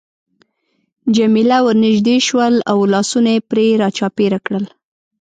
[1.15, 4.65] جميله ورنژدې شول او لاسونه يې پرې را چاپېره کړل.